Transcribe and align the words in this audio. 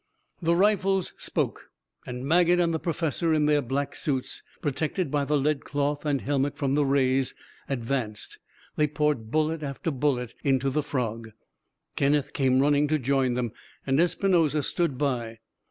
The 0.41 0.55
rifles 0.55 1.13
spoke, 1.19 1.69
and 2.07 2.25
Maget 2.25 2.59
and 2.59 2.73
the 2.73 2.79
professor, 2.79 3.35
in 3.35 3.45
their 3.45 3.61
black 3.61 3.93
suits, 3.93 4.41
protected 4.59 5.11
by 5.11 5.25
the 5.25 5.37
lead 5.37 5.63
cloth 5.63 6.07
and 6.07 6.21
helmets 6.21 6.57
from 6.57 6.73
the 6.73 6.83
rays, 6.87 7.35
advanced. 7.69 8.39
They 8.77 8.87
poured 8.87 9.29
bullet 9.29 9.61
after 9.61 9.91
bullet 9.91 10.33
into 10.43 10.71
the 10.71 10.81
frog. 10.81 11.29
Kenneth 11.95 12.33
came 12.33 12.61
running 12.61 12.87
to 12.87 12.97
join 12.97 13.35
them, 13.35 13.51
and 13.85 13.99
Espinosa 13.99 14.63
stood 14.63 14.97
by. 14.97 15.37